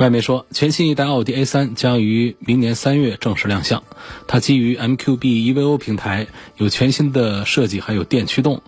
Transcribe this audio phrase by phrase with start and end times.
[0.00, 3.82] 外媒说，全新一代奥迪 A3 将于明年三月正式亮相。
[4.26, 8.62] 它基于 MQB EVO 平台，有全新的设计，还有电驱动。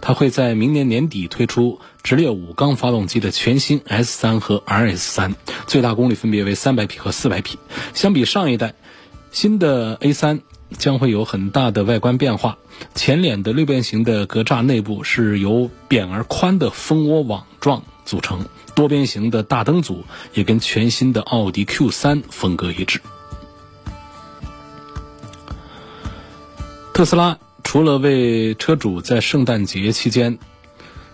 [0.00, 5.34] 它会在明年年底推出直列五缸发动机的全新 S3 和 RS3，
[5.66, 7.58] 最大功率分别为300匹和400匹。
[7.92, 8.74] 相比上一代，
[9.32, 10.42] 新的 A3
[10.78, 12.58] 将会有很大的外观变化。
[12.94, 18.46] 前脸的六边形的格栅内部是由扁而宽的蜂窝网状组成。
[18.76, 20.04] 多边形的大灯组
[20.34, 23.00] 也跟全新的奥迪 Q3 风格一致。
[26.92, 30.38] 特斯拉除了为车主在圣诞节期间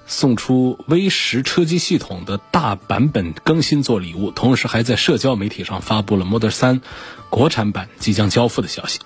[0.06, 6.80] 送出 V 十车机系统的大版本更新做礼物，同时还在社交媒体上发布了 Model 3
[7.30, 9.00] 国产版即将交付的消息。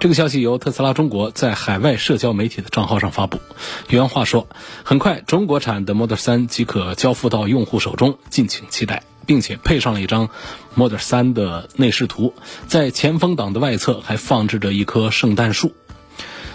[0.00, 3.40] 这个消息由特斯拉中国在海外社交媒体的账号上发布。
[3.88, 4.48] 原话说
[4.84, 10.28] ：“很快，中国产的 Model 3即可交付到用户手中，敬请期待。”并且配上了一张
[10.76, 12.32] Model 3的内饰图，
[12.68, 15.74] 在前风挡的外侧还放置着一棵圣诞树。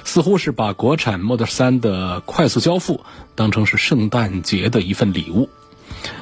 [0.03, 3.01] 似乎是把国产 Model 3的快速交付
[3.35, 5.49] 当成是圣诞节的一份礼物。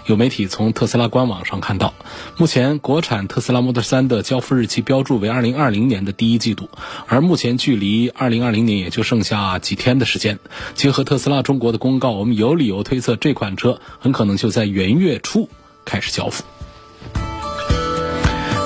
[0.05, 1.93] 有媒体从特斯拉官网上看到，
[2.35, 6.69] 目前国产特斯拉 Model 3的交付日期标注为2020年的第一季度，
[7.07, 10.39] 而目前距离2020年也就剩下几天的时间。
[10.73, 15.49] 结合特斯拉中国的公告，我们有理由推测这款车很可能就在元月初
[15.85, 16.43] 开始交付。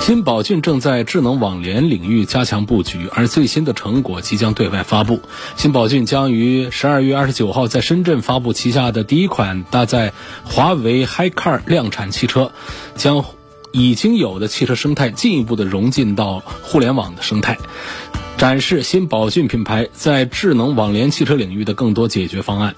[0.04, 5.22] 新宝骏正在智能网联领域加强布局，而最新的成果即将对外发布。
[5.56, 10.12] 新宝骏将于十二月二十九号在深圳发布旗下的第一款搭载
[10.44, 12.52] 华为 HiCar 量产汽车，
[12.96, 13.24] 将
[13.72, 17.56] 已经有的汽车生态进一步的融进到互联网的生态，
[18.36, 22.76] 展示新宝骏品牌在智能网联汽车领域的更多解决方案。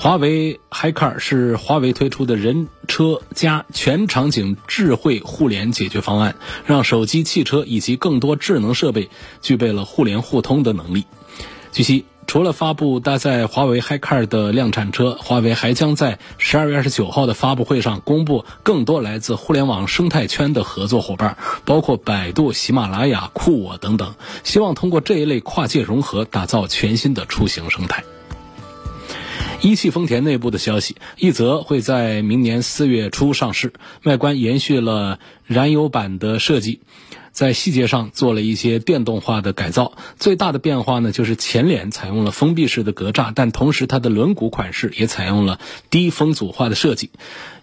[0.00, 6.36] 华为 HiCar 是华为推出的人车家全场景智慧互联解决方案，
[6.66, 9.10] 让手机、汽车以及更多智能设备
[9.42, 11.04] 具备了互联互通的能力。
[11.72, 28.04] 据悉，除了发布搭载华为 HiCar 的量产车，华为还将在十二月二十九号的发布会上公布更多来自互联网生态圈的合作伙伴，包括百度、喜马拉雅、酷我等等，希望通过这一类跨界融合，打造全新的出行生态。
[29.60, 33.72] 一汽丰田内部的消息，一则会在明年四月初上市，
[34.04, 36.80] 外观延续了燃油版的设计，
[37.32, 39.94] 在细节上做了一些电动化的改造。
[40.16, 45.58] 最大的变化呢，就是前脸采用了封闭式的格栅，但同时它的轮毂款式也采用了
[45.90, 47.10] 低风阻化的设计。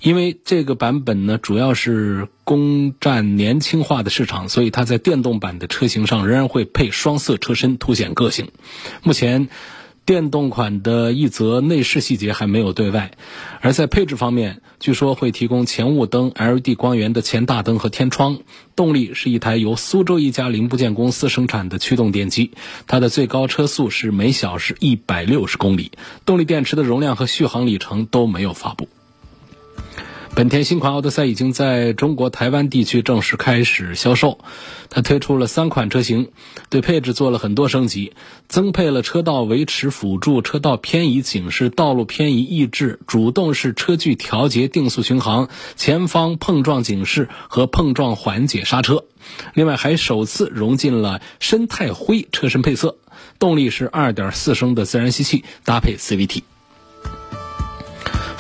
[0.02, 8.50] 因为这个版本呢，主要是攻占年轻化的市场，所以它在电动版的车型上仍然会配双色车身，凸显个性。
[9.02, 9.48] 目前。
[10.06, 13.12] 电动款的一则内饰细节还没有对外，
[13.60, 18.38] 而在配置方面，据说会提供前雾灯、LED 光源的前大灯和天窗。
[18.76, 22.52] 动力是一台由苏州一家零部件公司生产的驱动电机，
[22.86, 25.92] 它的最高车速是每小时一百六十公里。
[26.24, 28.88] 动力电池的容量和续航里程都没有发布。
[30.36, 34.40] 本田新款奥德赛已经在中国台湾地区正式开始销售，
[34.90, 36.32] 它推出了三款车型，
[36.70, 38.12] 对配置做了很多升级，
[38.50, 45.48] 增配了车道维持辅助、车道偏移警示、道路偏移抑制、主动式车距调节、定速巡航、
[45.78, 49.06] 前方碰撞警示和碰撞缓解刹车。
[49.54, 52.98] 另外还首次融进了深钛灰车身配色，
[53.40, 56.42] 动力是2.4升的自然吸气搭配 CVT。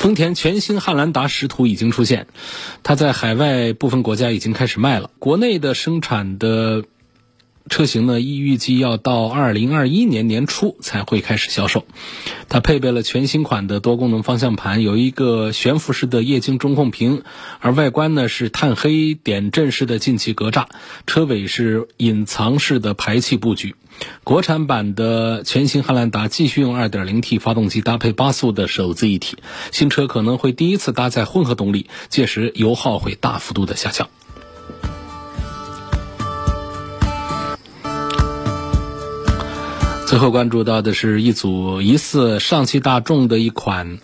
[0.06, 2.28] 丰田全新汉兰达实图已经出现，
[2.84, 5.10] 它在海外部分国家已经开始卖了。
[5.18, 6.84] 国内的生产的
[7.72, 11.88] 车型呢，预计要到二零二一年年初才会开始销售。
[12.50, 17.24] 它配备了全新款的多功能方向盘，有一个悬浮式的液晶中控屏，
[17.60, 20.68] 而外观呢是碳黑点阵式的进气格栅，
[21.08, 23.74] 车尾是隐藏式的排气布局。
[24.24, 29.38] 国产版的全新汉兰达继续用 2.0T 发动机搭配八速的手自一体，
[29.72, 34.10] 新车可能会第一次搭载混合动力，届时油耗会大幅度的下降。
[40.08, 43.98] 最后关注到的是一组疑似上汽大众的一款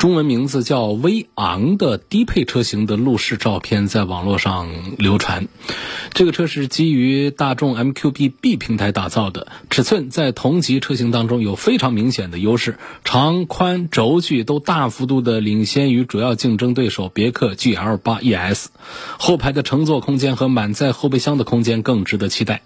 [0.00, 5.46] 中文名字叫威昂的低配车型的路试照片在网络上流传。
[6.14, 18.68] 这个车是基于大众 MQB B 平台打造的，尺寸在同级车型当中有非常明显的优势，长宽轴距都大幅度的领先于主要竞争对手别克 GL 八 ES。
[19.18, 22.62] 后排的乘坐空间和满载后备箱的空间更值得期待。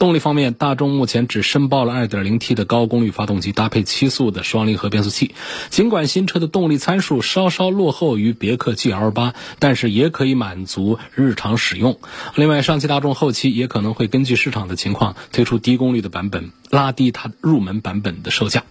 [0.00, 5.32] 动力方面，大众目前只申报了 2.0T 的高功率发动机，搭配七速的双离合变速器。
[5.70, 11.98] 尽管新车的动力参数稍稍落后于别克 GL8，但是也可以满足日常使用。
[12.34, 18.64] 另外，上汽大众后期也可能会根据市场的情况推出低功率的版本，拉低它入门版本的售价。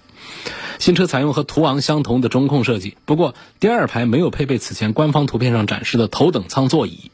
[0.80, 7.12] 新车采用和途昂相同的中控设计，不过第二排没有配备此前官方图片上展示的头等舱座椅。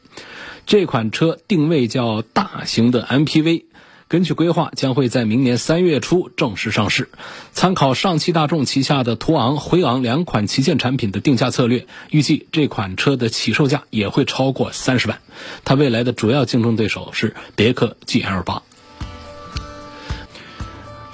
[0.66, 3.64] 这款车定位叫大型的 MPV。
[4.08, 7.10] 根据规划，将会在明年三月初正式上市。
[7.52, 15.20] 参考上汽大众旗下的途昂、辉昂两款旗舰产品的定价策略，预计这款车的起售价也会超过三十万。
[15.62, 18.62] 它未来的主要竞争对手是别克 GL 八。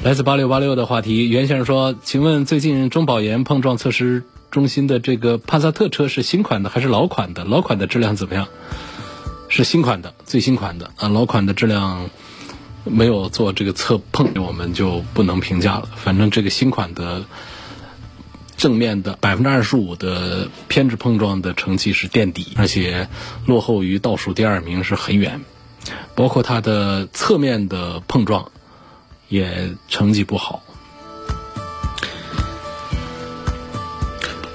[0.04, 7.44] 来自八六八六的话题，袁先生说：“请问最近中保研碰撞测试中心的这个帕萨特车是新款的还是老款的？
[7.44, 8.46] 老款的质量怎么样？
[9.48, 12.08] 是新款的，最新款的啊，老款的质量。”
[12.84, 15.88] 没有做这个测碰，我们就不能评价了。
[15.96, 17.24] 反正这个新款的
[18.56, 23.08] 正面的百分之二十五的偏置碰撞的成绩是垫底，而且
[23.46, 25.40] 落后于倒数第二名是很远。
[26.14, 28.52] 包括它的侧面的碰撞
[29.28, 30.62] 也成绩不好。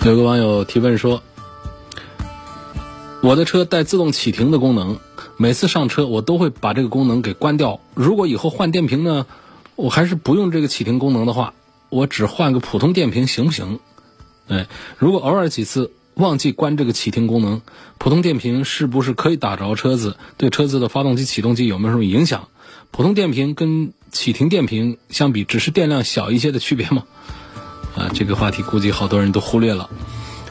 [0.05, 1.21] 有个网友提问说
[3.21, 4.99] ：“我的车带自动启停的功能。”
[5.41, 7.79] 每次上车，我都会把这个功能给关掉。
[7.95, 9.25] 如果以后换电瓶呢，
[9.77, 11.53] 我还是不用这个启停功能的话，
[11.87, 13.79] 我只换个普通电瓶行不行？
[14.49, 17.61] 哎，如果偶尔几次忘记关这个启停功能，
[17.97, 20.17] 普通电瓶是不是可以打着车子？
[20.35, 22.49] 对车子的发动机、启动机有没有什么影响？
[22.91, 27.05] 普通电瓶跟启停电瓶相比，只是电量小一些的区别吗？
[27.95, 29.89] 啊，这个话题估计好多人都忽略了。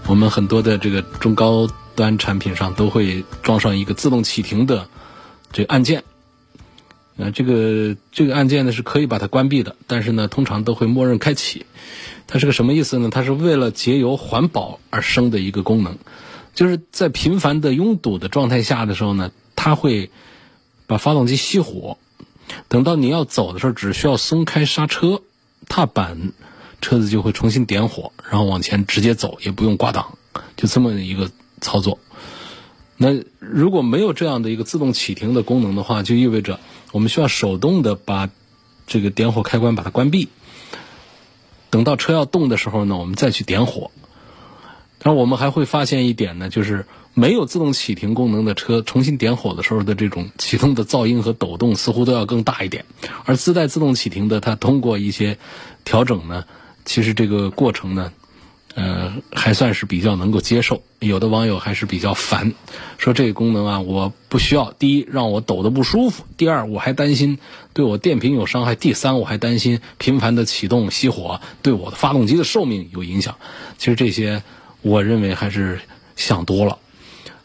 [0.07, 1.69] 我们很多的这个中高。
[1.99, 4.89] 端产品上都会装上一个自动启停的
[5.51, 6.05] 这个按键，
[7.17, 11.67] 呃，这个这个按键呢是可以把它关闭的，但是呢通常都会默认开启。
[12.29, 13.11] 它是个什么意思呢？
[13.11, 15.99] 它是为了节油环保而生的一个功能，
[16.55, 20.13] 就是在频繁的拥堵的状态下的时候呢，它会
[20.87, 21.99] 把发动机熄火，
[22.69, 25.21] 等到你要走的时候，只需要松开刹车
[25.69, 26.33] 踏板，
[26.81, 30.17] 车子就会重新点火，然后往前直接走，也不用挂档，
[30.57, 31.29] 就这么一个。
[31.61, 31.99] 操作，
[32.97, 36.59] 那如果没有这样的一个自动启停的功能的话，就意味着
[36.93, 38.29] 我们需要手动的把
[38.87, 40.29] 这个点火开关把它关闭，
[41.71, 43.91] 等到车要动的时候呢，我们再去点火。
[44.99, 52.85] 但我们还会发现一点呢，就是没有自动启停功能的车重新点火的时候的这种启动的噪音和抖动似乎都要更大一点，
[53.25, 55.39] 而自带自动启停的，它通过一些
[55.85, 56.45] 调整呢，
[56.85, 58.13] 其实这个过程呢。
[58.75, 60.83] 呃，还算是比较能够接受。
[61.01, 62.55] 有的网友还是比较烦，
[62.97, 64.73] 说这个功能啊，我不需要。
[64.73, 67.39] 第一，让我抖得不舒服；第二，我还担心
[67.73, 73.37] 对我电瓶有伤害；第三，我还担心频繁的启动熄火对我的发动机的寿命有影响。
[73.79, 74.43] 其实这些，
[74.83, 75.81] 我认为还是
[76.17, 76.79] 想多了。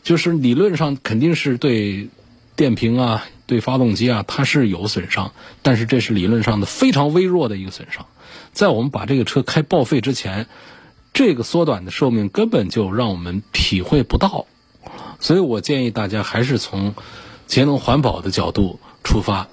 [0.03, 2.09] 就是理论上肯定是对
[2.55, 5.31] 电瓶啊、对发动机啊，它是有损伤，
[5.61, 8.07] 但是这是理论上的非常微弱的一个损伤。
[8.51, 10.47] 在我们把这个车开报废之前。
[11.13, 14.47] 这个缩短的寿命根本就让我们体会不到，
[15.19, 16.95] 所以我建议大家还是从
[17.45, 19.47] 节能环保的角度出发，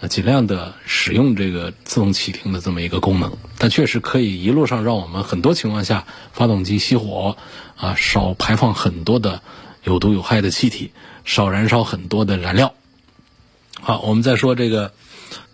[0.00, 3.32] 啊，尽量的使用这个自动启停的这么一个功能。
[3.60, 7.36] 它确实可以一路上让我们很多情况下发动机熄火，
[7.76, 9.40] 啊，少排放很多的
[9.84, 10.90] 有毒有害的气体，
[11.24, 12.74] 少燃烧很多的燃料。
[13.80, 14.92] 好，我们再说这个，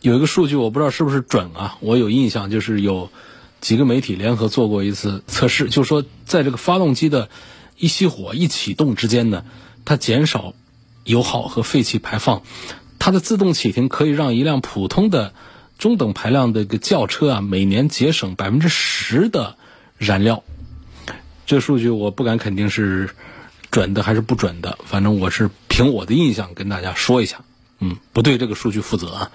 [0.01, 3.11] 有一个数据我不知道是不是准啊，我有印象就是有。
[3.61, 7.29] 几个媒体联合做过一次测试，就说在这个发动机的
[7.77, 9.45] 一熄火一启动之间呢，
[9.85, 10.55] 它减少
[11.05, 12.43] 油耗和废气排放。
[12.99, 15.33] 它的自动启停可以让一辆普通的
[15.79, 19.57] 中等排量的个轿车啊，每年节省百分之十的
[19.97, 20.43] 燃料。
[21.47, 23.11] 这数据我不敢肯定是
[23.71, 27.43] 准的还是不准的，反正我是凭我的印象跟大家说一下，
[27.79, 29.31] 嗯，不对这个数据负责啊。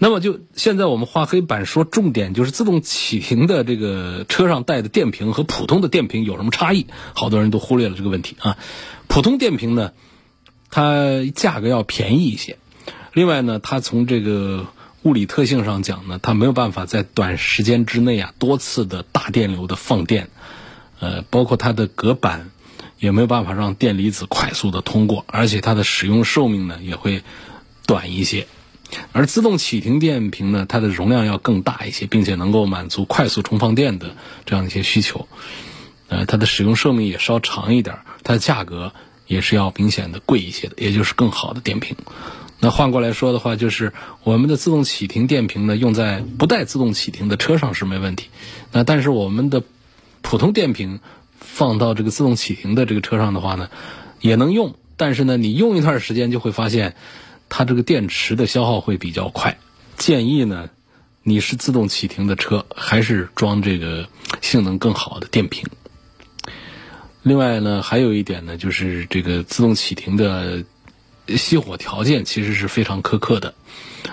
[0.00, 6.86] 那么就现在我们画黑板说重点，就是自动启停的这个车上带的电瓶和普通的电瓶有什么差异？
[7.14, 8.56] 好多人都忽略了这个问题啊。
[9.08, 9.92] 普通电瓶呢，
[10.70, 12.58] 它价格要便宜一些，
[13.12, 14.66] 另外呢，它从这个
[15.02, 20.30] 物理特性上讲呢，它没有办法在短时间之内啊多次的大电流的放电，
[21.00, 22.52] 呃，包括它的隔板
[23.00, 27.24] 也没有办法让电离子快速的通过，而且它的使用寿命呢也会
[27.84, 28.46] 短一些。
[29.12, 34.16] 而自动启停电瓶呢，它的容量要更大一些，并且能够满足快速充放电的
[34.46, 35.28] 这样一些需求。
[36.08, 38.94] 呃，它的使用寿命也稍长一点，它的价格
[39.26, 41.96] 也是要明显的贵一些的，也就是更好的电瓶。
[42.60, 43.92] 那换过来说的话，就是
[44.24, 48.28] 我们的自动启停电瓶呢，用在不带自动启停的车上是没问题。
[48.72, 49.62] 那但是我们的
[50.22, 51.00] 普通电瓶
[51.38, 53.68] 放到这个自动启停的这个车上的话呢，
[54.20, 56.96] 也能用，但是呢，你用一段时间就会发现。
[57.48, 59.58] 它这个电池的消耗会比较快，
[59.96, 60.68] 建议呢，
[61.22, 64.08] 你是自动启停的车，还是装这个
[64.40, 65.64] 性能更好的电瓶。
[67.22, 70.62] 另外呢，还有一点呢，就是这个自动启停的
[71.26, 73.54] 熄火条件其实是非常苛刻的。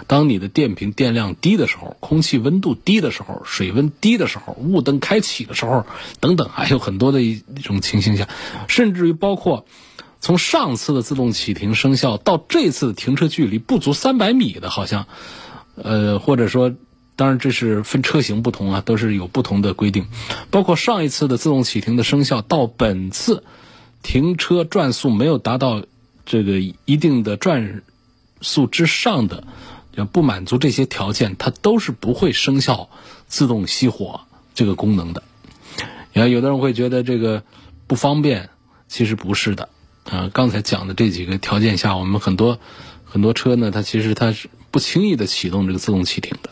[0.08, 5.86] 当你的电瓶电量低的时候，空气温度低的时候，水温低的时候，雾灯开启的时候，
[6.20, 8.28] 等等，还有很多的一种情形下，
[8.68, 9.66] 甚至于包括。
[10.26, 15.06] 从上次的自动启停生效到这次停车距离不足三百米的，好像，
[15.76, 16.74] 呃，或者说，
[17.16, 20.08] 当然这是分车型不同啊，都是有不同的规定。
[20.50, 23.44] 包括上一次的自动启停的生效到本次
[24.02, 25.86] 停车转速没有达到
[26.26, 27.84] 这个一定的转
[28.42, 29.44] 速之上的，
[30.12, 32.90] 不满足这些条件，它都是不会生效
[33.28, 34.22] 自动熄火
[34.56, 35.22] 这个功能的。
[36.14, 37.44] 你看，有的人会觉得这个
[37.86, 38.50] 不方便，
[38.88, 39.70] 其实不是的。
[40.06, 42.60] 啊，刚才讲的这几个条件下，我们很多
[43.04, 46.50] 很多车呢，它其实它是不轻易的启动这个自动启停的，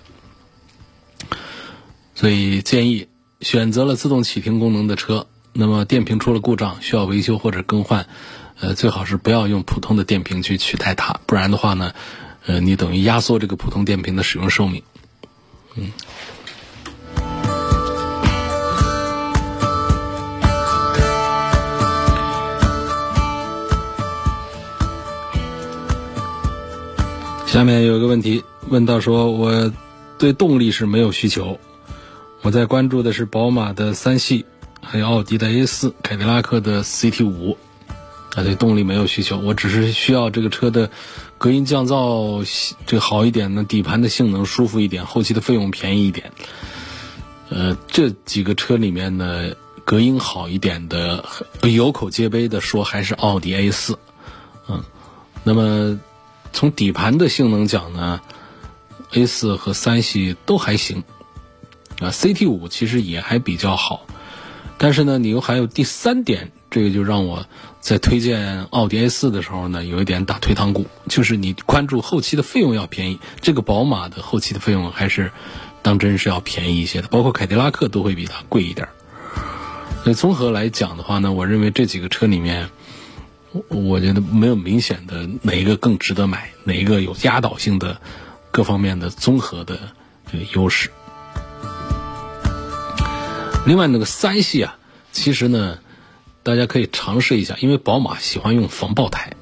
[2.16, 3.08] 所以建议
[3.42, 8.08] 选择了自动启停功能的车，那么电瓶出了故障需要维修或者更换，
[8.60, 11.94] 呃，最好是不要用普通的电瓶去取代它，不然的话呢，
[12.48, 14.82] 呃，你等于压缩这个普通电瓶的使用寿命，
[15.76, 15.92] 嗯。
[27.54, 29.72] 下面有一个问题问到说，我
[30.18, 31.60] 对动力是没有需求，
[32.42, 34.44] 我在关注的是宝马的三系，
[34.82, 37.56] 还有奥迪的 A 四、凯迪拉克的 CT 五，
[38.34, 40.90] 啊，对动力没有需求，我只是需要这个车的
[41.38, 42.44] 隔音降噪
[42.88, 46.32] 这好一点呢，底盘的性能舒服一点，后期的费用便宜一点。
[47.50, 49.52] 呃，这几个车里面呢，
[49.86, 51.24] 隔音好一点的，
[51.62, 54.00] 有口皆碑的说还是奥迪 A 四，
[54.68, 54.84] 嗯，
[55.44, 56.00] 那么。
[56.54, 58.22] 从底盘的性能讲呢
[59.12, 61.04] ，A 四和三系都还行，
[62.00, 64.06] 啊，CT 五其实也还比较好，
[64.78, 67.46] 但是呢，你又还有第三点，这个就让我
[67.82, 75.32] 在推荐奥迪 A 四的时候呢，有一点打退堂鼓，就是你关注后期的费用要便宜，这个宝马的后期的费用还是
[75.82, 78.88] 当真是要便宜一些的，包括凯迪拉克都会比它贵一点。
[80.04, 82.70] 所以综合来讲的话呢，我认为这几个车里面。
[83.70, 88.02] 我觉得没有明显的哪一个更值得买，哪一个有压倒性的
[88.52, 89.78] 各方面的综合的
[90.32, 90.90] 这个优势。
[93.66, 94.76] 另外那个三系啊，
[95.12, 95.78] 其实呢，
[96.42, 99.34] 大家可以尝试一下，因为宝马喜欢用防爆胎，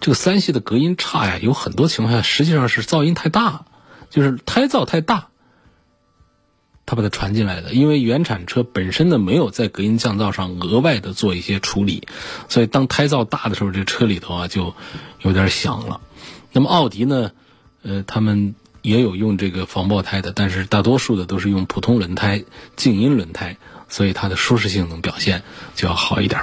[0.00, 3.64] 这个三系的隔音差呀，有很多情况下实际上是噪音太大，
[4.10, 5.28] 就是胎噪太大。
[6.86, 12.06] 它把它传进来的，因为原产车本身呢没有在隔音降噪上额外的做一些处理，
[12.50, 14.74] 所以当胎噪大的时候，这车里头啊就
[15.22, 16.02] 有点响了。
[16.52, 17.32] 那么奥迪呢，
[17.82, 22.44] 呃，他们也有用这个防爆胎的，但是大多数的都是用普通轮胎、
[22.76, 23.56] 静音轮胎，
[23.88, 25.42] 所以它的舒适性能表现
[25.74, 26.42] 就要好一点。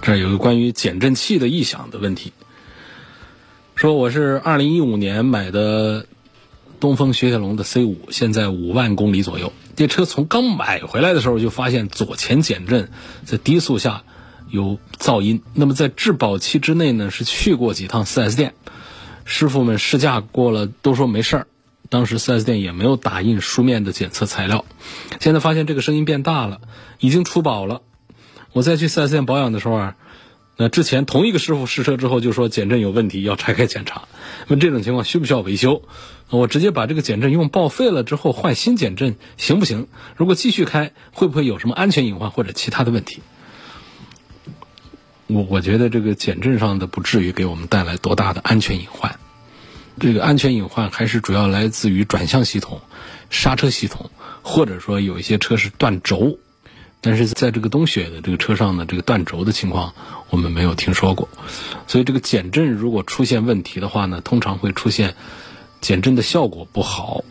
[0.00, 2.32] 这儿有个关于减震器的异响的问题，
[3.74, 6.06] 说我是二零一五年买的。
[6.82, 12.90] 东风雪铁龙的 C 五现在五万公里左右，这车从刚买回来的时候就发现左前减震
[13.24, 14.02] 在低速下
[14.50, 15.44] 有噪音。
[15.54, 18.54] 那么在质保期之内呢，是去过几趟 4S 店，
[19.24, 21.46] 师傅们试驾过了都说没事儿。
[21.88, 24.64] 当时 4S 店也没有打印书面的检测材料。
[25.20, 26.60] 现在发现这个声音变大了，
[26.98, 27.82] 已经出保了。
[28.52, 29.96] 我再去 4S 店保养的时候啊，
[30.56, 34.06] 那之前同一个师傅试车之后就说减震有问题，要拆开检查。
[34.48, 35.82] 问这种情况需不需要维修？
[36.28, 39.88] 我直接把这个减震用报废了之后换新减震行不行？
[40.16, 43.22] 如果继续开，会不会有什么安全隐患或者其他的问题？
[45.26, 49.18] 我我觉得这个减震上的不至于给我们带来多大的安全隐患。
[49.98, 52.82] 这个安全隐患还是主要来自于转向系统、
[53.30, 54.10] 刹车系统，
[54.42, 56.38] 或者说有一些车是断轴。
[57.02, 59.92] 但是在这个冬雪的这个车上呢，这个断轴的情况
[60.30, 61.28] 我们没有听说过。
[61.86, 65.14] 所以这个减震如果出现问题的话呢，通常会出现。
[65.82, 67.24] 减震的效果不好，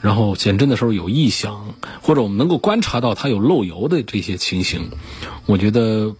[0.00, 4.90] 然后减震的时候有异响，或者我们能够观察到它有漏油的这些情形，
[5.46, 6.16] 我觉得。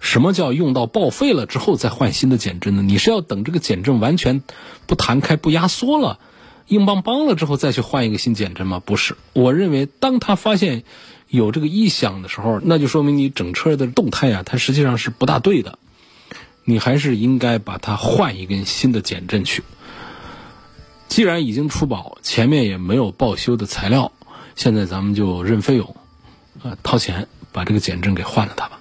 [0.00, 2.82] 什么叫用到报废了之后再换新的减震呢？
[2.82, 4.44] 你是要等这个减震完全
[4.86, 6.20] 不弹开、不压缩了、
[6.68, 8.78] 硬邦邦了之后再去换一个新减震吗？
[8.78, 10.84] 不是，我认为当他发现
[11.28, 15.78] 有这个异响的时候，那就说明你整车的动态啊，它实际上是不大对的。
[16.64, 19.62] 你还是应该把它换一根新的减震去。
[21.08, 24.12] 既然已经出保，前面也没有报修的材料，
[24.56, 25.96] 现在咱们就认费用，
[26.62, 28.78] 啊，掏钱把这个减震给换了它吧。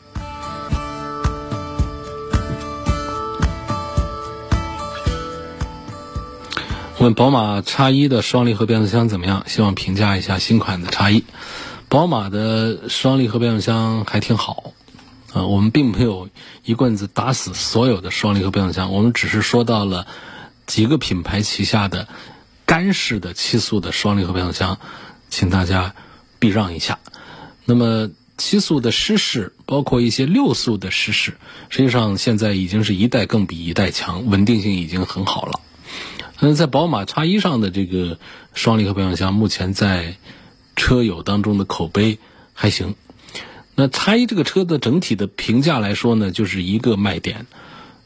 [6.99, 9.43] 问宝马叉一的双离合变速箱怎么样？
[9.47, 11.23] 希望评价一下新款的叉一。
[11.89, 14.73] 宝马的双离合变速箱还挺好，
[15.31, 16.29] 啊，我们并没有
[16.65, 20.05] 一棍子打死所有的双离合变速箱，我们只是说到了
[20.65, 22.09] 几个品牌旗下的
[22.65, 24.79] 干式的七速的双离合变速箱，
[25.29, 25.95] 请大家
[26.39, 26.99] 避让一下。
[27.63, 31.37] 那么七速的湿式，包括一些六速的湿式，
[31.69, 35.61] 实际上现在已经是一代更比一代强，稳定性已经很好了。
[36.41, 38.19] 嗯，在宝马叉一上的这个
[38.53, 40.17] 双离合变速箱，目前在
[40.77, 42.19] 车友当中的口碑
[42.53, 42.95] 还行。
[43.75, 47.45] 那叉一这个车的整体的评价来说呢，就是一个卖点，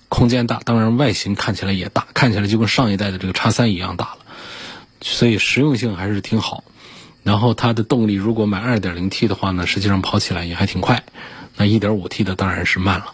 [0.10, 4.18] 空间大，当然外形看起来也大，看起来就跟上一代的这个叉三一样大了，
[5.02, 6.64] 所以实用性还是挺好。
[7.24, 11.04] 然后它的动力，如果买 2.0T 的话呢，实际上跑起来也还挺快。
[11.56, 13.14] 那 1.5T 的当然是慢了，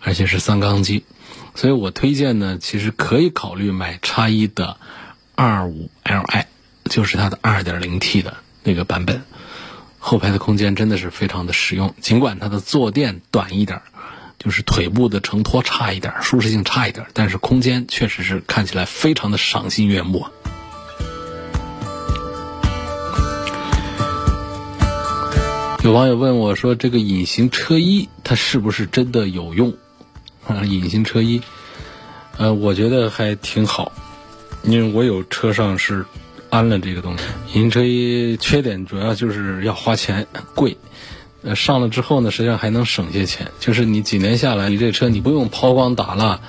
[0.00, 1.04] 而且是三缸机。
[1.54, 4.76] 所以我推荐呢，其实可以考虑买叉一的
[5.34, 6.44] 二五 Li，
[6.84, 8.36] 就是它的二点零 T 的
[8.66, 9.22] 那个版本。
[9.98, 13.80] 后排的空间真的是非常的实用，尽管它的坐垫短一点，
[14.38, 20.26] 就是腿部的承托差一点，舒适性差一点，但是空间确实是看起来非常的赏心悦目。
[25.82, 29.72] 有网友问我说：“这个隐形车衣它是不是真的有用？”
[30.46, 31.42] 啊，隐形车衣，
[32.38, 33.90] 呃，我觉得还挺好，
[34.62, 36.06] 因为我有车上是
[36.56, 37.24] 安了这个东西。
[37.52, 40.78] 隐形车衣缺点主要就是要花钱，贵。
[41.42, 43.48] 呃，上了之后呢，实际上还能省些钱。
[43.60, 46.40] 就是你几年下来，你这车你不用抛光打蜡，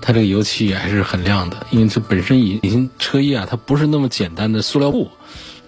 [0.00, 1.64] 它这个油漆也还是很亮的。
[1.70, 5.10] 因为这本身隐形车衣啊，它不是那么简单的塑料布。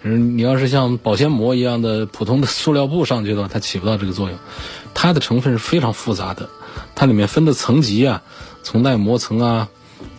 [0.02, 4.38] 嗯，你要是像保鲜膜一样的普通的塑料布上去的话，它起不到这个作用。
[4.92, 6.50] 它的成分是非常复杂的。
[6.94, 8.22] 它里面分的层级啊，
[8.62, 9.68] 从耐磨层啊，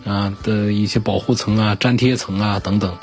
[0.04, 2.96] 啊的一些保护层啊、粘贴层啊等等，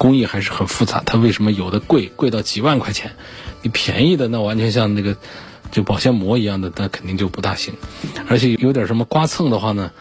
[0.00, 1.02] 工艺还是很复杂。
[1.04, 3.12] 它为什么有的贵，贵到几万块钱？
[3.60, 5.18] 你便宜的那完全像那个
[5.70, 7.74] 就保鲜膜一样的，那肯定就不大行。
[8.26, 9.92] 而且有点什么刮蹭的话呢，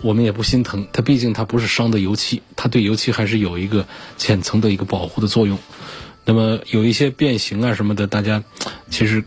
[0.00, 0.86] 我们也不心疼。
[0.94, 5.58] 它毕竟它不是伤的油漆，它对油漆还是有一个浅层的一个保护的作用。
[6.24, 8.42] 那么有一些变形啊什么的，大家
[8.88, 9.22] 其实。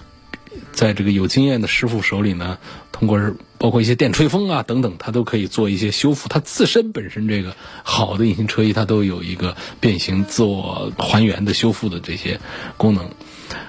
[0.71, 2.57] 在这个有经验的师傅手里呢，
[2.91, 3.19] 通过
[3.57, 6.27] 包括一些电吹风啊等等，它都可以做一些修复。
[6.27, 12.39] 它自身本身这个好的隐形车衣，它都有一个变形、自我还原的修复的这些
[12.77, 13.09] 功能。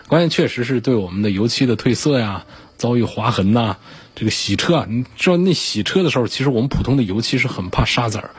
[0.09, 2.45] 关键确实是对我们的油漆的褪色呀、
[2.77, 3.77] 遭遇划痕呐，
[4.15, 8.31] 这个洗车啊，你知道那洗车的时候，其实我们普通的油漆是很怕沙子儿。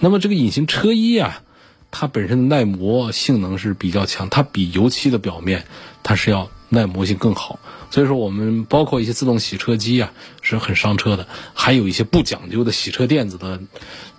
[0.00, 1.42] 那么这个隐形车衣啊，
[1.90, 5.64] 它本身的耐磨性能是比较强，它比油漆的表面
[6.02, 7.58] 它是要耐磨性更好。
[7.90, 11.24] 所以说，我们包括一些自动洗车机啊，是很伤车的；
[11.54, 13.60] 还有一些不讲究的洗车垫子的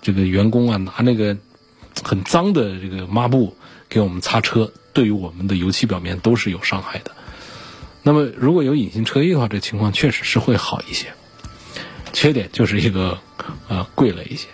[0.01, 1.37] 这个员工啊，拿那个
[2.03, 3.55] 很脏的这个抹布
[3.89, 7.11] 给我们擦车，对于我们的油漆表面都是有伤害的。
[8.03, 11.07] 那么，如果有隐形车衣的话，这情况确实是会好一些。
[12.13, 13.19] 缺点就是一个
[13.67, 14.47] 呃贵了一些。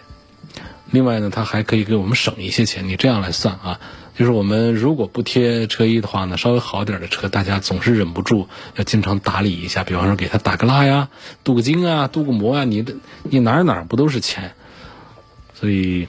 [0.90, 2.88] 另外呢，它还可以给我们省一些钱。
[2.88, 3.80] 你这样来算啊。
[4.16, 11.10] 就是我们如果不贴车衣的话呢，稍微好点的车，大家总是忍不住要经常打理一下，比方说给它打个蜡呀、
[11.44, 14.54] 镀个金啊、镀个膜啊，你的你哪哪不都是钱？
[15.56, 16.08] 所以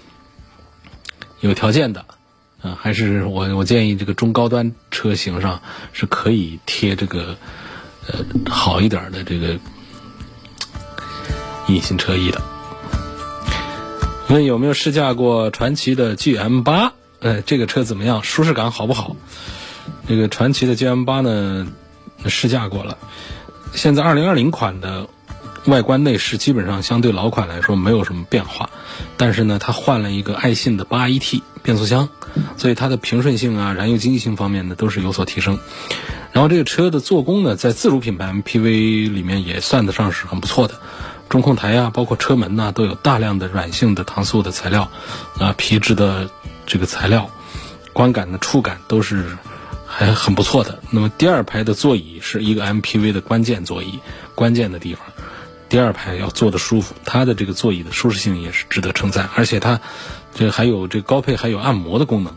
[1.40, 2.04] 有条件的，
[2.62, 5.62] 嗯，还是我我建议这个中高端车型上
[5.92, 7.36] 是可以贴这个
[8.06, 9.58] 呃好一点的这个
[11.68, 12.42] 隐形车衣的。
[14.28, 16.92] 问有没有试驾过传祺的 GM 八？
[17.24, 18.22] 呃，这个车怎么样？
[18.22, 19.16] 舒适感好不好？
[20.06, 21.66] 这个传祺的 GM 八呢，
[22.26, 22.98] 试驾过了。
[23.72, 25.08] 现在二零二零款的
[25.64, 28.68] 外观内饰基本上相对老款来说没有什么变化，
[29.16, 32.10] 但是呢，它换了一个爱信的八 AT 变速箱，
[32.58, 35.58] 所以它的平顺性啊、燃油经济性方面呢都是有所提升。
[36.32, 40.74] 然后这个车的做工呢，在自主品牌 MPV 里面也算得上是很不错的。
[41.30, 44.90] 中控台呀，包括车门呐，都有大量的软性的搪塑的材料，
[45.38, 46.28] 啊，皮质的。
[46.66, 47.30] 这个材料，
[47.92, 49.36] 观感的触感都是
[49.86, 50.80] 还很不错的。
[50.90, 53.98] 那么第二排的座椅是一个 MPV 的关键座椅，
[54.34, 55.04] 关键的地方，
[55.68, 59.80] 第二排要坐的舒服，它的这个座椅的舒适性也是值得称赞，而且它
[60.34, 62.36] 这还有这高配还有按摩的功能，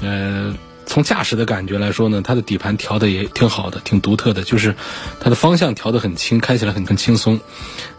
[0.00, 0.54] 呃。
[0.88, 4.76] 从驾驶的感觉来说呢，它的底盘调的也挺好的，挺独特的，就是
[5.18, 7.40] 它的方向调得很轻，开起来很很轻松。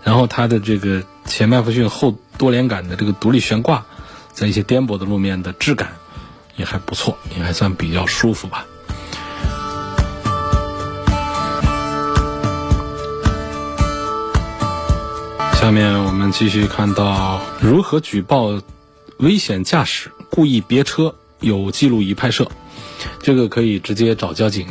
[0.06, 3.86] 然后它的这个前麦弗逊后多连杆的这个独立悬挂，
[4.38, 5.94] 在一些颠簸的路面的质感
[6.58, 8.68] 也还不错，也还算比较舒服吧。
[15.60, 18.62] 下面我们继续看到如何举报
[19.18, 22.48] 危险驾驶、故意别车，有记录仪拍摄。
[23.24, 24.68] 这个可以直接找交警。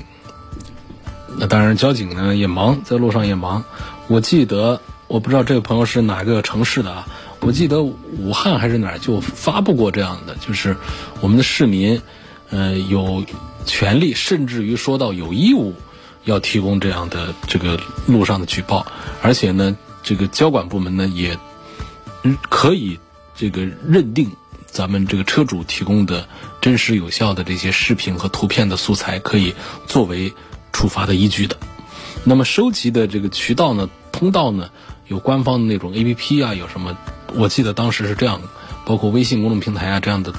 [1.36, 3.64] 那当然，交警呢也忙，在路上也忙。
[4.06, 7.08] 我记得，我不知道这位朋友是哪个城市的啊？
[7.40, 10.76] 我记得武汉还是哪儿就发布过这样的，就是
[11.20, 12.02] 我们的市民，
[12.50, 13.24] 呃，有
[13.64, 15.74] 权利，甚至于说到有义务，
[16.24, 18.86] 要提供这样的这个路上的举报。
[19.22, 21.38] 而且呢，这个交管部门呢也
[22.48, 22.98] 可以
[23.36, 24.30] 这个认定。
[24.66, 26.28] 咱们这个车主提供的
[26.60, 29.54] 真实有效的这些视频和图片的素材，可以
[29.86, 30.34] 作为
[30.72, 31.56] 处罚的依据的。
[32.24, 34.70] 那么收集的这个渠道呢、通道呢，
[35.06, 36.96] 有官方的那种 A P P 啊，有什么？
[37.34, 38.40] 我记得当时是这样，
[38.84, 40.32] 包括微信公众平台啊这样的，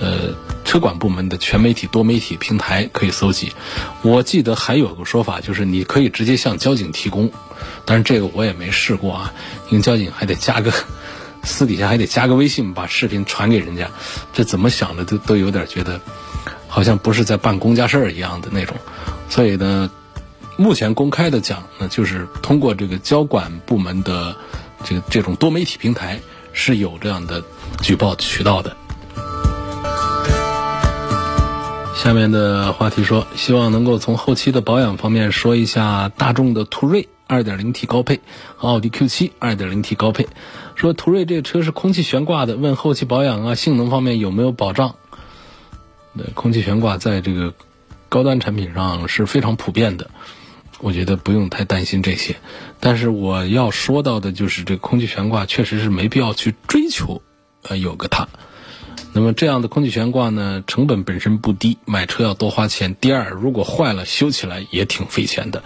[0.00, 3.52] 呃，车管部门的全媒体、多媒体平台可以搜集。
[4.02, 7.30] 我记得还有个说法，就是你可以直接向交警提供，
[7.84, 9.34] 但是这个我也没试过啊，
[9.70, 10.72] 因为交警还得加个。
[11.44, 13.90] 私底下还得加个微信，把视频传给人家，
[14.32, 16.00] 这怎么想的都都有点觉得，
[16.68, 18.76] 好像不是在办公家事儿一样的那种。
[19.28, 19.90] 所以呢，
[20.56, 24.36] 目前公开的讲呢，就是通过这个交管部门的
[24.84, 26.20] 这个这种多媒体平台
[26.52, 27.42] 是有这样的
[27.82, 28.76] 举报渠道的。
[31.94, 38.20] 下面的话题说，希望能够从后期的保养方面说一下大众的途锐 2.0T 高配
[38.56, 40.26] 和奥迪 Q7 2.0T 高配。
[40.74, 44.96] 说途锐这个车是空气悬挂的，问后期保养啊，性能方面有没有保障？
[46.16, 47.54] 对，空气悬挂在这个
[48.08, 50.10] 高端产品上是非常普遍的，
[50.82, 52.36] 我觉得不用太担心这些。
[52.80, 57.22] 但是我要说到的就是，这空气悬挂确实是没必要去追求，
[57.62, 58.28] 呃，有个它。
[59.14, 62.94] 那么这样的空气悬挂呢，成本本身不低，买车要多花钱。
[62.94, 65.62] 第二，如果坏了修起来也挺费钱的。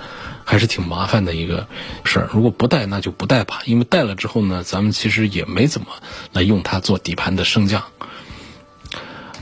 [0.48, 1.66] 还是挺麻烦的一个
[2.04, 2.30] 事儿。
[2.32, 3.62] 如果不带，那就不带吧。
[3.64, 5.88] 因为带了之后呢，咱们其实也没怎么
[6.32, 7.82] 来用它做底盘的升降。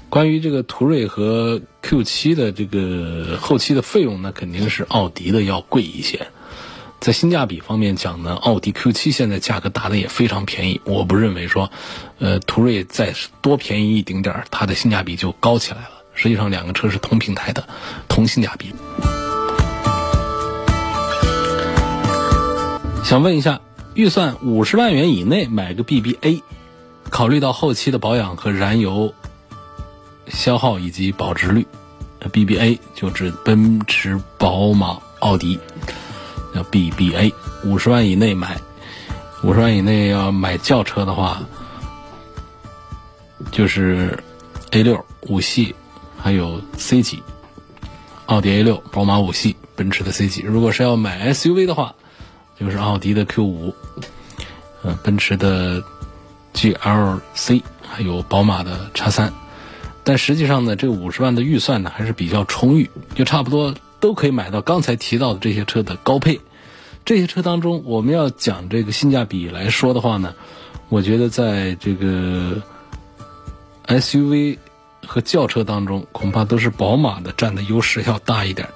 [0.09, 6.29] 关于这个途锐和 Q7 的这个后期的费用，那肯定是奥迪的要贵一些。
[7.01, 10.81] 在性价比方面讲呢，奥迪 Q7 现在价格打的也非常便宜。
[10.85, 11.71] 我不认为说，
[12.19, 13.13] 呃，途锐再
[13.43, 15.91] 多便宜一丁点儿，它的性价比就高起来了。
[16.15, 17.69] 实际上，两个车是同平台的，
[18.09, 18.73] 同性价比。
[23.05, 23.61] 想问一下，
[23.95, 26.41] 预算五十万元以内买个 BBA，
[27.11, 29.13] 考虑到后期的保养和燃油
[30.29, 31.67] 消耗以及保值率
[32.33, 35.59] ，BBA 就指奔驰、宝马、奥迪，
[36.55, 37.33] 叫 BBA。
[37.65, 38.61] 五十万以内买，
[39.43, 41.43] 五十万以内要买轿车的话，
[43.51, 44.19] 就是
[44.73, 45.75] A 六、五系，
[46.19, 47.23] 还有 C 级，
[48.27, 50.43] 奥迪 A 六、宝马五系、奔驰的 C 级。
[50.43, 51.95] 如果是要买 SUV 的话，
[52.61, 53.75] 就是奥迪的 Q 五，
[54.83, 55.83] 呃，奔驰的
[56.53, 59.33] GLC，还有宝马的叉三，
[60.05, 66.41] 但实际上呢，这五十万的预算呢还是比较充裕，就差不多都可以买到刚才提到的这些车的高配。
[67.05, 70.35] 这些车当中，我们要讲这个性价比来说的话呢，
[70.89, 72.63] 我觉得在这个
[73.87, 74.59] SUV
[75.07, 78.69] 和轿车当中，恐怕都是宝马的占的优势要大一点。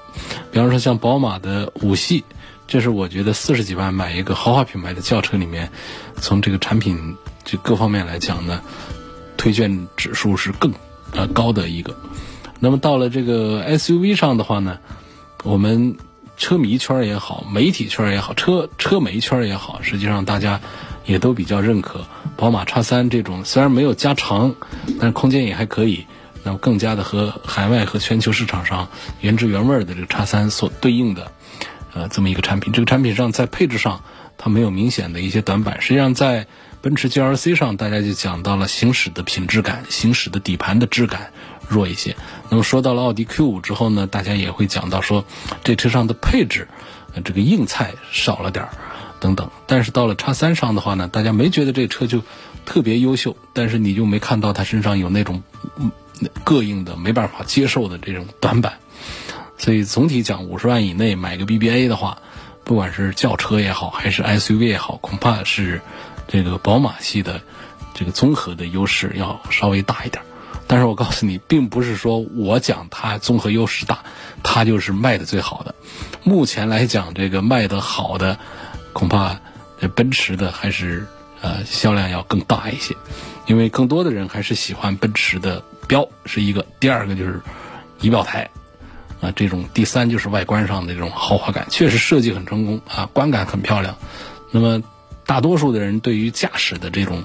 [0.50, 2.24] 比方说像宝马的五系。
[2.70, 5.70] 这是我觉得四十几万买一个豪华品牌的轿车里面，
[6.20, 8.60] 从这个产品这各方面来讲呢，
[9.38, 10.70] 推荐指数是更
[11.12, 11.96] 呃高的一个。
[12.60, 14.78] 那么到了这个 SUV 上的话呢，
[15.44, 15.96] 我们
[16.36, 20.60] 车迷圈也好，媒体圈也好，车车媒圈也好，实际上大家
[21.04, 22.04] 也都比较认可
[22.36, 24.54] 宝马叉三这种，虽然没有加长，
[24.98, 26.06] 但是空间也还可以，
[26.44, 28.88] 那么更加的和海外和全球市场上
[29.20, 31.32] 原汁原味的这个叉三所对应的。
[31.94, 34.02] 呃，这么一个产品，这个产品上在配置上
[34.36, 35.80] 它没有明显的一些短板。
[35.80, 36.46] 实际上，在
[36.80, 41.32] 奔驰 GLC 上，大家就讲到了行驶的品质感、行驶的底盘的质感
[41.68, 42.16] 弱一些。
[42.50, 45.24] 那么说到了奥迪 Q 五之后呢，大家也会讲到说
[45.64, 46.68] 这车上的配置，
[47.24, 48.70] 这个硬菜少了点儿
[49.20, 49.50] 等等。
[49.66, 52.22] 但是到了叉三上的话呢，大家没觉得这车就
[52.64, 55.42] 特别优秀，但是你就没看到它身上有那种
[55.76, 55.90] 嗯
[56.44, 58.78] 膈应的、没办法接受的这种短板。
[59.56, 62.18] 所以总体讲，五十万以内买个 BBA 的话，
[62.62, 65.82] 不管是轿车也好，还是 SUV 也好，恐怕是
[66.28, 67.40] 这个宝马系的
[67.94, 70.22] 这个综合的优势要稍微大一点。
[70.68, 74.00] 但是我告诉你，并不是说我讲它综合优势大，
[74.42, 75.74] 它就是卖的最好的。
[76.22, 78.38] 目前来讲，这个卖的好的，
[78.92, 79.40] 恐怕
[79.80, 81.06] 这奔驰的还是
[81.40, 82.94] 呃销量要更大一些，
[83.46, 87.40] 因为更多的人还是喜欢奔驰的标是一个，第二个就是
[88.00, 88.50] 仪表台。
[89.20, 93.96] 啊，这种第三就是外观上的这种豪华感，确实设计很成功啊，观感很漂亮。
[94.52, 94.80] 那么，
[95.28, 97.22] 大多数的人对于驾驶的这种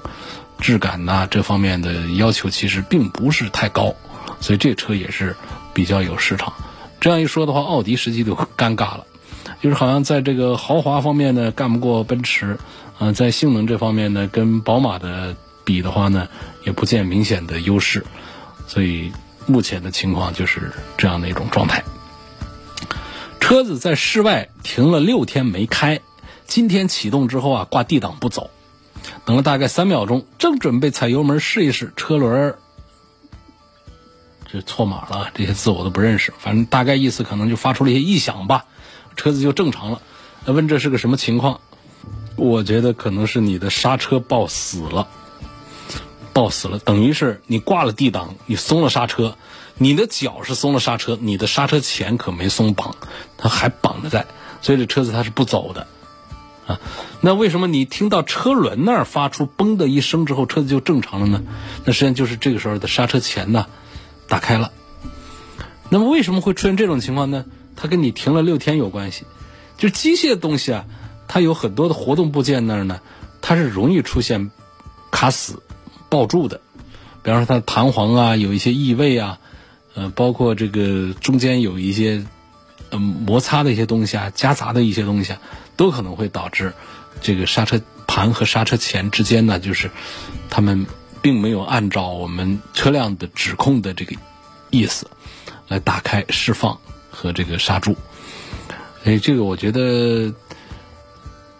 [0.59, 3.95] 质感呐这方面的要求其实并不是太高，
[4.41, 5.35] 所以这车也是
[5.73, 6.53] 比较有市场。
[6.99, 9.05] 这样一说的话，奥迪实际就尴尬了，
[9.61, 12.59] 就是好像在这个豪华方面呢干不过奔驰，
[12.99, 16.27] 嗯，在性能这方面呢跟宝马的比的话呢
[16.65, 18.05] 也不见明显的优势，
[18.67, 19.11] 所以。
[19.45, 21.83] 目前的情况就是这样的一种状态。
[23.41, 25.99] 车子在室外停了六天没开，
[26.53, 28.51] 今天启动之后啊，挂 D 档不走，
[29.25, 32.53] 等了大概三秒钟，正准备踩油门试一试，车轮
[34.45, 38.65] 这错码了，这些字我都不认识，反正大概意思可能就发出了一些异响吧，
[39.15, 40.03] 车子就正常了。
[40.45, 41.59] 问这是个什么情况？
[42.35, 45.07] 我觉得可能是你的刹车抱死了。
[46.33, 49.39] 抱死了，等于是你挂了 D 档，你松了刹车，
[49.79, 52.95] 你的脚是松了刹车，你的刹车钳可没松绑，
[53.39, 54.27] 它还绑着在，
[54.61, 55.87] 所以这车子它是不走的，
[56.65, 56.79] 啊，
[57.21, 61.43] 那为什么你听到车轮那儿发出嘣的一声之后，车子就正常了呢？
[61.85, 63.67] 那实际上就是这个时候的刹车钳呢
[64.27, 64.71] 打开了。
[65.89, 67.45] 那么为什么会出现这种情况呢？
[67.75, 69.25] 它跟你停了六天有关系，
[69.77, 70.85] 就机械东西啊，
[71.27, 73.01] 它有很多的活动部件那儿呢，
[73.41, 74.51] 它是容易出现
[75.11, 75.61] 卡死。
[76.09, 76.61] 抱住的，
[77.23, 79.39] 比方说它的弹簧啊，有一些异味啊，
[79.95, 82.23] 呃，包括这个中间有一些
[82.91, 85.41] 嗯摩擦的一些东西啊，夹杂的一些东西啊，
[85.75, 86.73] 都可能会导致
[87.21, 89.91] 这个刹车盘和刹车钳之间呢，就是
[90.49, 90.85] 他们
[91.21, 94.15] 并没有按照我们车辆的指控的这个
[94.69, 95.07] 意思
[95.67, 96.79] 来打开、释放
[97.11, 97.95] 和这个刹住。
[99.03, 100.33] 哎，这个我觉得，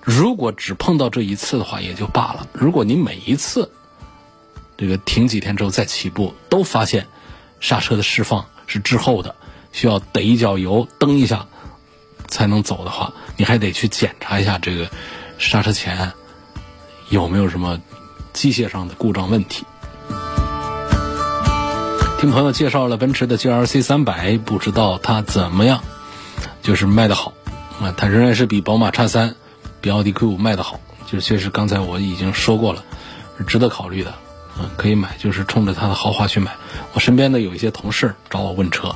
[0.02, 3.72] 如果只碰到这一次的话也就罢了，如果你每一次。
[4.76, 7.08] 这个停几天之后再起步，都发现
[7.60, 9.36] 刹车的释放是滞后的，
[9.72, 11.48] 需要得一脚油蹬一下
[12.28, 14.90] 才能走的话，你还得去检查一下这个
[15.38, 16.12] 刹车钳
[17.10, 17.80] 有没有什么
[18.34, 19.66] 机械上的故障问题。
[22.20, 25.84] 听朋友介绍了奔驰的 GLC 三百，不知道它怎么样，
[26.62, 27.34] 就是卖的好
[27.82, 29.36] 啊，它仍然是比宝马叉三、
[29.82, 32.84] 比奥迪 Q 五卖的好，就是确实刚才我已经说过了，
[33.38, 34.14] 是值得考虑的。
[34.58, 36.56] 嗯，可以买，就是冲着它的豪华去买。
[36.94, 38.96] 我身边的有一些同事找我问车，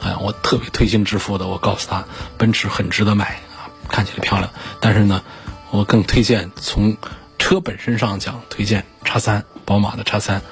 [0.00, 2.04] 哎，我特别推心置腹的，我告诉他，
[2.36, 4.50] 奔驰很值得买啊，看起来漂亮。
[4.80, 5.22] 但是呢，
[5.70, 6.96] 我更推荐从
[7.38, 10.42] 车本身上讲，推荐叉三，宝马的叉三。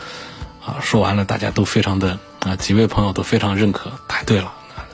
[0.65, 4.53] 啊，说完了，大家都非常的啊，几位朋友都非常认可，太对了，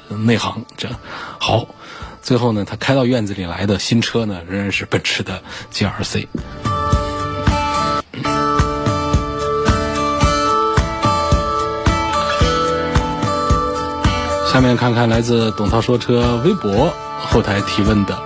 [0.08, 0.88] 内行这
[1.38, 1.66] 好。
[2.20, 6.28] 最后呢，他开到院子里来的新车呢，仍然是奔驰的 GLC。
[14.52, 18.20] 下面看看来自董涛说车微博后台提问的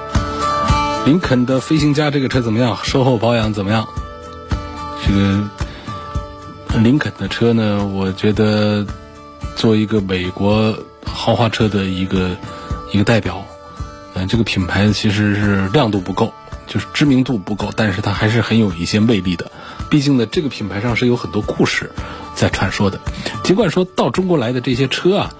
[1.04, 2.76] 林肯的飞行家这个车怎么样？
[2.82, 3.86] 售后保养怎么样？
[5.06, 8.84] 这个林肯的车呢，我觉得
[9.54, 12.36] 作为一个美国豪华车的一个
[12.92, 13.44] 一个代表，
[14.14, 16.34] 嗯，这个品牌其实是亮度不够，
[16.66, 19.48] 就是知名度不够，但是它还是很有一些魅力的。
[19.88, 21.92] 毕竟呢，这个品牌上是有很多故事
[22.34, 22.98] 在传说的。
[23.44, 25.30] 尽管说到中国来的这些车啊。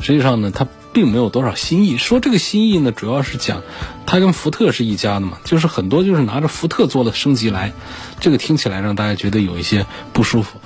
[0.00, 1.96] 实际上呢，它并没有多少新意。
[1.96, 3.62] 说这个新意呢，主要是讲
[4.06, 7.72] 它跟福特是一家的嘛，就是很多就是拿着福特做的升级来，
[8.20, 10.60] 这个听起来让大家觉得有一些不舒服。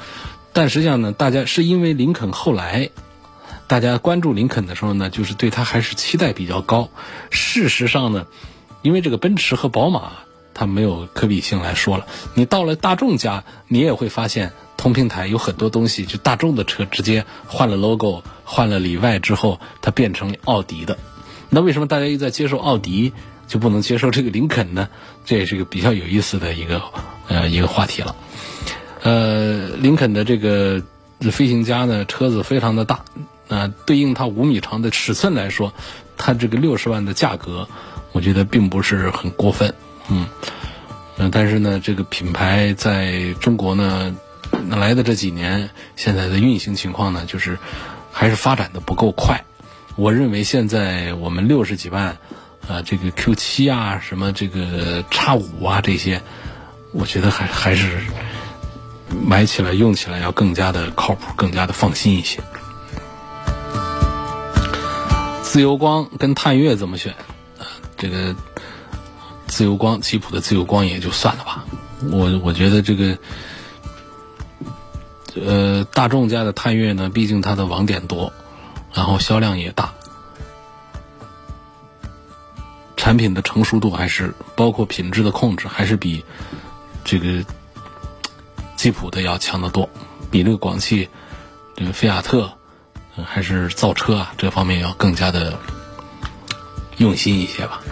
[0.53, 2.90] 但实际上呢，大家是因为林肯后来
[3.66, 6.90] 大家关注林肯的时候呢，就是对它还是期待比较高。
[7.31, 8.27] 事实上呢，
[8.83, 10.12] 因为这个奔驰和宝马
[10.55, 14.53] 它没有可比性来说了，你到了大众家，你也会发现。
[14.77, 20.99] 同平台有很多东西，就大众的车直接换了 logo，换了里外之后，它变成奥迪的。
[21.51, 23.13] 那为什么大家一在接受奥迪，
[23.47, 24.89] 就不能接受这个林肯呢？
[25.25, 26.83] 这也是一个比较有意思的一个
[27.29, 28.17] 呃一个话题了。
[29.03, 30.83] 呃，林肯的这个
[31.31, 33.05] 飞行家呢，车子非常的大，
[33.47, 35.73] 那，对应它五米长的尺寸来说，
[36.17, 37.69] 它这个六十万的价格，
[38.11, 39.75] 我觉得并不是很过分，
[40.09, 40.27] 嗯，
[41.19, 44.17] 嗯，但是呢，这个品牌在中国呢。
[44.69, 47.57] 来的这几年，现在的运行情况呢，就是
[48.12, 49.44] 还是发展的不够快。
[49.96, 52.16] 我认为现在我们六十几万，
[52.68, 56.23] 啊，这个 Q 七啊，什么这个叉五啊这些，
[56.92, 57.99] 我觉得还还是
[59.27, 62.40] 买起来用起来要更加的靠谱，更加的放心一些。
[65.42, 67.12] 自由光跟探岳怎么选？
[67.59, 68.35] 啊，这个
[69.49, 71.64] 自由光，吉普的自由光也就算了吧。
[72.12, 73.18] 我我觉得这个，
[75.35, 78.33] 呃，大众家的探岳呢，毕竟它的网点多，
[78.93, 79.93] 然后销量也大，
[82.97, 86.25] 产品的成熟度还是包括品质的控制，还是比
[87.05, 87.45] 这个
[88.77, 89.88] 吉普的要强得多，
[90.31, 91.09] 比这个广汽、
[91.77, 92.51] 这个菲亚特。
[93.27, 95.59] 还是造车啊，这方面要更加的
[96.97, 97.83] 用心一些吧。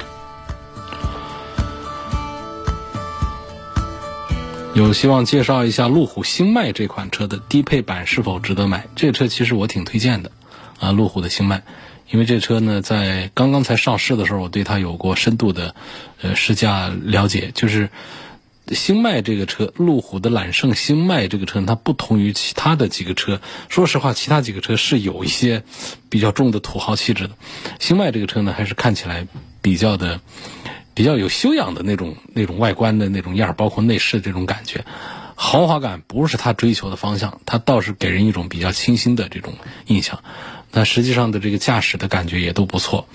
[4.84, 8.86] 有希望介绍一下路虎星脉这款车的低配版是否值得买？
[8.94, 10.30] 这车其实我挺推荐的
[10.78, 11.62] 啊，路虎的星脉，
[12.10, 15.74] 因为这车呢在刚刚才上市的时候，我对它有过深度的
[16.22, 17.90] 呃试驾了解，就是。
[18.70, 23.40] 星脉这个车，路虎的揽胜星脉这个车，它不同于其他的几个车。
[23.70, 25.62] 说实话，其他几个车是有一些
[26.10, 27.30] 比较重的土豪气质的。
[27.78, 29.26] 星脉这个车呢，还是看起来
[29.62, 30.20] 比较的
[30.98, 34.84] 比较有修养的那种那种外观的那种样包括内饰这种感觉。
[35.36, 39.54] 豪华感不是他追求的方向，它倒是给人一种比较清新的这种
[39.86, 40.24] 印象。
[40.72, 43.06] 那实际上的这个驾驶的感觉也都不错，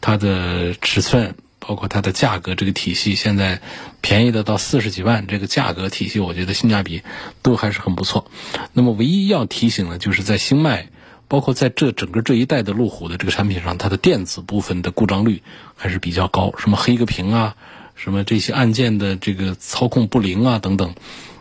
[0.00, 1.34] 它的尺寸。
[1.60, 3.60] 包括它的价格，这个体系现在
[4.00, 7.02] 便宜的到四十几万，这个价格体系，我觉得性价比
[7.42, 8.30] 都还是很不错。
[8.72, 10.88] 那么唯一要提醒的，就是在星迈，
[11.28, 15.42] 包括在这整个这一代的路虎的这个产品上，它的电子部分的故障率
[15.76, 17.54] 还是比较高，什么黑个屏啊，
[17.94, 20.94] 什么这些按键的这个操控不灵啊等等，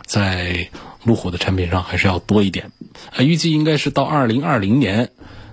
[0.06, 0.70] 在
[1.04, 2.72] 路虎的产品上还是要多一点。
[3.16, 5.10] 啊，预计应该是到二零二零年，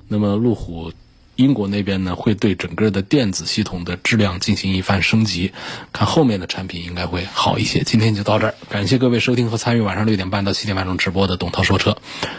[0.09, 0.93] 那么路虎。
[1.37, 5.53] 英国那边呢，会对整个的电子系统的质量进行一番升级，
[5.93, 7.81] 看后面的产品应该会好一些。
[7.81, 11.97] 今天就到这儿，感谢各位收听和参与晚上六点半到七点半钟直播的董涛说车。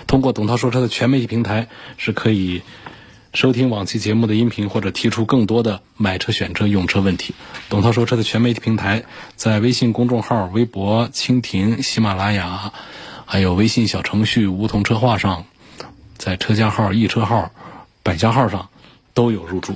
[0.08, 2.62] 通过董涛说车的全媒体平台是可以
[3.34, 7.36] 收听往期节目的音频，或者提出更多的买车、选车、用车问题。
[7.68, 9.04] 董涛说车的全媒体平台
[9.36, 12.72] 在微信公众号、微博、蜻蜓、喜马拉雅，
[13.26, 15.44] 还有微信小程序“梧桐车话”上，
[16.18, 17.52] 在车家号、易车号、
[18.02, 18.70] 百家号上。
[19.16, 19.74] 都有入住。